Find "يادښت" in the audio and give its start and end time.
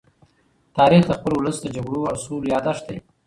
2.53-2.83